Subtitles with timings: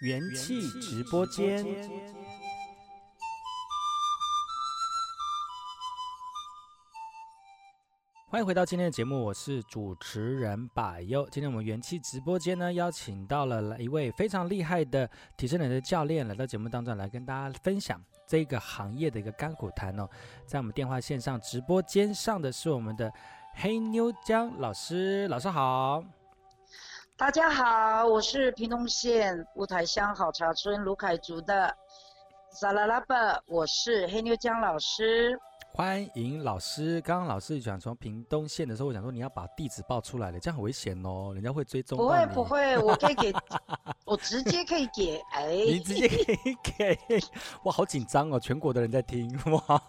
[0.00, 1.62] 元气直播间，
[8.30, 11.28] 欢迎回到今天的节目，我是主持人百优。
[11.28, 20.08] 今天我们元气直播间呢，邀请到了一位非常厉害的体适能的教练来到节目当中，来跟大家分享这个行业的一个甘苦谈哦。
[20.46, 23.12] 在我们电话线上直播间上的是我们的
[23.52, 26.02] 黑妞江老师，老师好。
[27.20, 31.76] 大家好，我是屏东县雾台乡好茶村卢凯族的
[32.50, 35.38] 萨拉拉巴，我是黑妞江老师。
[35.74, 36.98] 欢迎老师。
[37.02, 41.98] 刚刚老师讲从屏东县的时候，我想说你要把地址报出来了，这样很危险哦，人家会追踪。
[41.98, 43.34] 不会不会，我可以给，
[44.06, 45.20] 我直接可以给。
[45.32, 46.98] 哎，你直接可以给，
[47.64, 49.82] 哇，好紧张哦，全国的人在听哇。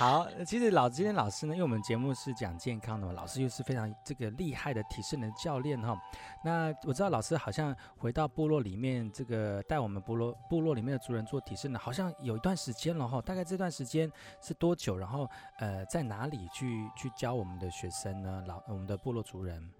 [0.00, 5.94] 好，其实老今天老师呢，因为我们节目是讲健康的嘛，老师又是非常这个厉害的体适能教练哈。
[6.42, 13.20] 那我知道老师好像回到部落里面，这个带我们部落部落里面的族人做体适能，好像有一段时间了哈。
[13.20, 14.10] 大概这段时间
[14.40, 14.96] 是多久？
[14.96, 18.42] 然后呃，在哪里去去教我们的学生呢？
[18.46, 19.70] 老我们的部落族人。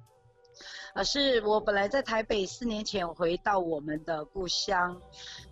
[0.92, 5.00] 呃，是我本来在台北，四年前回到我们的故乡。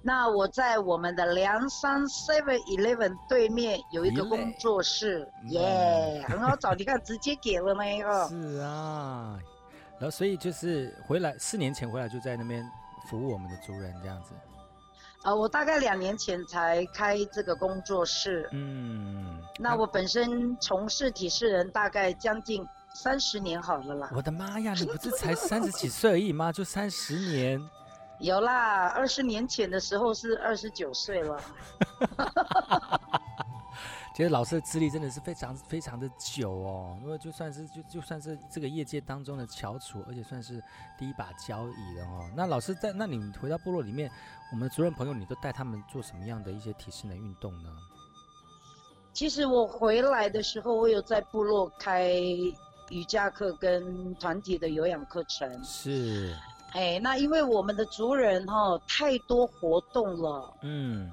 [0.02, 6.74] 那我在我们的梁山 Seven Eleven 对面有一个工作室，耶，很好找。
[6.74, 8.28] 你看，直接给了那个。
[8.28, 9.38] 是啊，
[9.92, 12.68] 然后所以就是回来四年前回来就在那边
[13.08, 14.32] 服务我们的族人这样子。
[15.22, 18.48] 呃，我大概两年前才开这个工作室。
[18.50, 19.40] 嗯。
[19.60, 22.66] 那我本身从事体适人大概将近。
[23.00, 24.10] 三十年好了啦！
[24.12, 26.50] 我的妈呀， 你不是才三十几岁而已吗？
[26.50, 27.70] 就三十年？
[28.18, 31.40] 有啦，二十年前的时候是二十九岁了。
[34.16, 40.60] 其实老师的资历真的是非常非常的久哦，因为就算是就就算是这个业界当中的翘楚，而且算是
[40.98, 42.28] 第一把交椅的哦。
[42.36, 44.10] 那老师在，那你回到部落里面，
[44.50, 47.70] 我们的族人朋友，你都带他们做什么样的一些体适能运动呢？
[49.12, 52.12] 其实我回来的时候，我有在部落开。
[52.90, 55.64] 瑜伽课跟团体的有氧课程。
[55.64, 56.34] 是，
[56.72, 61.10] 哎，那因为我们的族人哈、哦、太多活动了，嗯，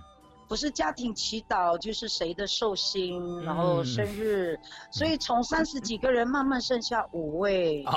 [0.48, 4.60] 不是家庭祈祷就是谁的寿星、嗯，然后生日，
[4.92, 7.84] 所以从三十几个人慢慢剩下五位。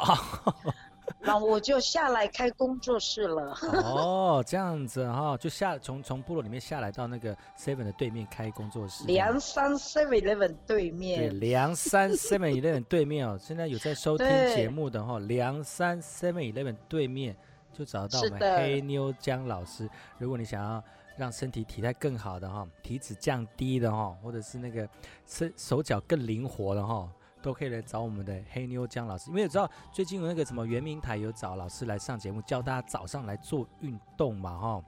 [1.37, 3.53] 我就下来开工作室了。
[3.85, 9.05] 哦，这样子哈、哦，就下从从部落里面下来到那个 Seven 的对面开工作室。
[9.07, 11.19] 梁山 Seven Eleven 对面。
[11.19, 17.37] 对，梁山 Seven Eleven 对面哦，现在有在收听节目的哈，梁山 Seven Eleven 对面
[17.73, 19.89] 就找到我们黑妞江老师。
[20.19, 20.83] 如果你想要
[21.17, 24.89] 让身体体态更好的哈，体脂降低的哈，或者是那个
[25.27, 27.11] 身手脚更灵活的哈。
[27.41, 34.83] 都可以来找我们的黑妞江老师，因为我知道最近有那个什么圆明台有找老师来上节目，教大家早上来做运动嘛，哈，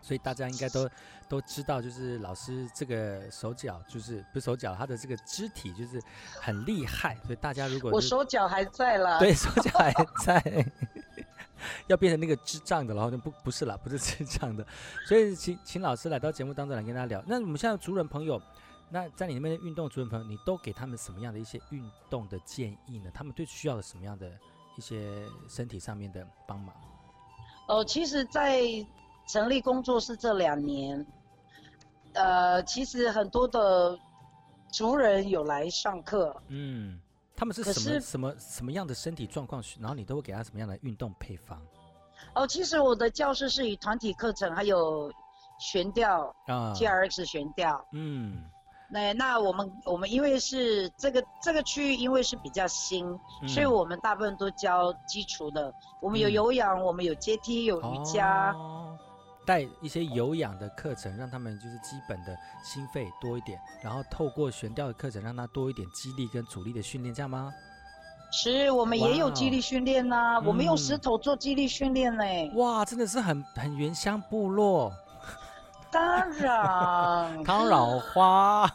[0.00, 0.88] 所以大家应该都
[1.28, 6.00] 都知道，就是老师这个手脚就是不是手脚，他的这个肢体就是
[6.40, 9.92] 很厉害，所以大家如果我手脚还在了，对手脚还
[10.24, 10.66] 在，
[11.88, 14.64] 要变成那个智障的，然后就不不是了，不是智障的，
[15.06, 17.22] 所以请请老师来到节目当中来跟大家聊。
[17.26, 18.40] 那我们现在族人朋友。
[18.92, 23.08] 那在你那边的运动主人朋友，你都给他们什么样的一些运动的建议呢？
[23.14, 24.28] 他们最需要的什么样的
[24.76, 26.74] 一些身体上面的帮忙？
[27.68, 28.62] 哦，其实，在
[29.28, 31.06] 成立工作室这两年，
[32.14, 33.96] 呃，其实很多的
[34.72, 36.36] 族人有来上课。
[36.48, 37.00] 嗯，
[37.36, 39.62] 他们是什么什么什么样的身体状况？
[39.78, 41.64] 然后你都会给他什么样的运动配方？
[42.34, 45.12] 哦，其实我的教室是以团体课程，还有
[45.60, 47.86] 悬吊啊，TRX 悬吊。
[47.92, 48.42] 嗯。
[48.92, 53.06] 那那我们我们因为是这个这个区域，因为是比较新，
[53.42, 55.72] 嗯，所以我们大部分都教基础的。
[56.00, 58.98] 我们有有氧，嗯，我们有阶梯，有瑜伽，哦，
[59.46, 67.52] 带一些有氧的课程，让他们就是基本的心肺多一点，然后透过悬吊的课程，让他多一点肌力跟阻力的训练，这样吗？
[68.32, 72.24] 是，我们也有肌力训练呐，我们用石头做肌力训练呢。
[72.54, 74.92] 哇，真的是很很原乡部落。
[75.90, 78.70] 当然，康老花。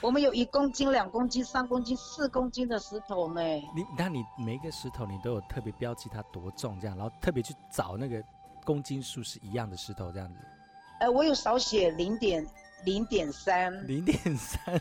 [0.00, 3.42] 我们有一公斤、两公斤、三公斤、四公斤的石头呢。
[3.42, 7.06] 你，那你每一个石头你都有特别标记它多重，这样，然。
[7.06, 8.22] 后特别去找那个
[8.64, 10.40] 公斤数是一样的石头，这样子。
[11.00, 12.46] 呃，我有少写零点
[12.84, 13.86] 零点三。
[13.86, 14.80] 零点三。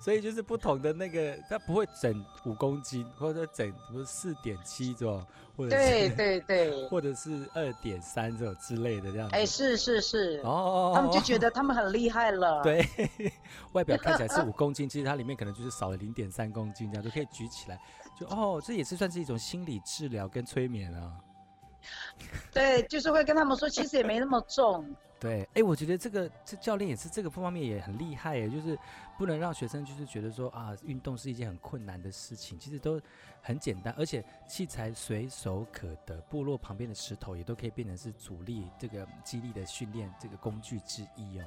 [0.00, 5.24] 所以就是不同的那个，它不会整五公斤，或者整不是四点七这种，
[5.56, 9.34] 或者对对对，或者是二点三这种之类的这样子。
[9.34, 12.62] 哎，是是是，哦，他们就觉得他们很厉害了。
[12.62, 12.86] 对，
[13.72, 17.80] 外表看起来是五公斤，其实它里面可能就是少了零点三公斤，这样就可以举起来。
[18.18, 21.12] 就哦，这也是算是一种心理治疗跟催眠啊。
[22.52, 24.84] 对，就是会跟他们说，其实也没那么重。
[25.20, 28.78] 对，哎，我觉得这个这教练也是这个方面也很厉害耶，就是
[29.16, 33.00] 不能让学生就是觉得说啊，运动是一件很困难的事情，其实都
[33.40, 41.44] 很简单，而且器材随手可得，部落旁边的石头也都可以变成是主力这个激励的训练这个工具之一哦。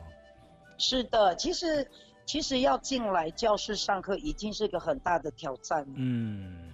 [0.80, 1.88] 是的，其实
[2.26, 5.86] 其实要进来教室上课已经是一个很大的挑战。
[5.94, 6.74] 嗯。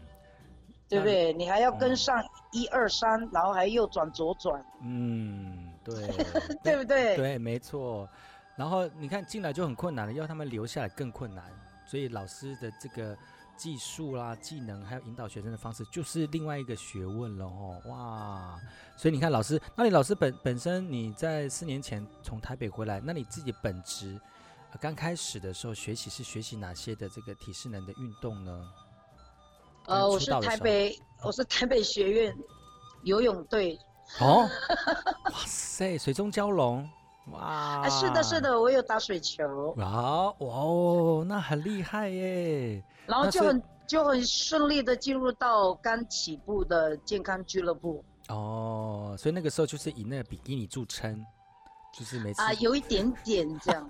[0.93, 1.33] 对不对？
[1.33, 4.63] 你还要跟上一二三，然后还右转左转。
[4.81, 6.07] 嗯，对，
[6.63, 7.15] 对不对？
[7.17, 8.07] 对，没错。
[8.55, 11.43] 然后你看进来就很困难了，要他们留下来更困难。
[11.85, 13.17] 所以老师的这个
[13.57, 17.81] 技术啦、技能，还有引导学生的方式，就是另外一个学问了哦。
[17.87, 18.59] 哇！
[18.95, 24.19] 所以你看，老师，那你老师本本身你在四年前从台北回来，那你自己本职
[24.79, 28.71] 刚开始的时候学习是学习哪些的这个体适能的运动呢？
[29.85, 32.35] 呃，我是台北，我是台北学院
[33.03, 33.77] 游泳队。
[34.19, 34.47] 哦，
[35.31, 36.87] 哇塞，水中蛟龙，
[37.31, 37.39] 哇！
[37.41, 39.73] 啊，是的，是的，我有打水球。
[39.77, 42.83] 哇，哇哦，那很厉害耶。
[43.07, 48.03] 然后就很就很顺利的进入到刚起步的健康俱乐部。
[48.29, 51.25] 哦，所以那个时候就是以那个比基尼著称，
[51.97, 53.89] 就是每次啊，有一点点这样。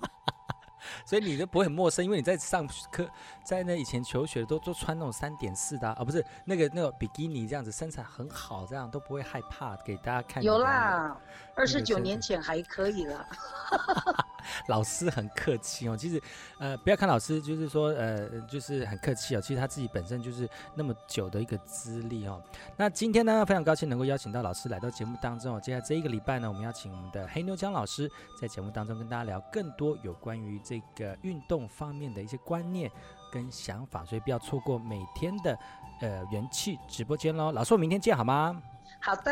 [1.05, 3.07] 所以你都不会很陌生，因为你在上课，
[3.43, 10.41] 在那以前求学都都穿那种三点四的啊，哦、不是那个那个比基尼这样子，身材很好，这样都不会害怕给大家看。
[10.43, 11.17] 有啦，
[11.55, 13.27] 二十九年前还可以了。
[14.67, 16.21] 老师很客气哦，其实，
[16.59, 19.41] 呃，不要看老师，就是说，呃，就是很客气哦。
[19.41, 22.41] 其实他自己本身就是那么久的一个资历哦。
[22.77, 25.59] 那今天呢，非常高兴能够邀请到老师来到节目当中哦。
[25.59, 28.09] 接下来这一个礼拜呢，我们要请我们的黑妞江老师
[28.39, 32.89] 在节目当中跟大家聊更多有关于这个运动方面的一些观念
[33.31, 35.57] 跟想法，所以不要错过每天的
[36.01, 37.51] 呃元气直播间喽。
[37.51, 38.61] 老师，我明天见好吗？
[38.99, 39.31] 好的。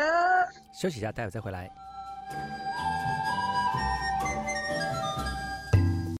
[0.72, 1.70] 休息一下，待会再回来。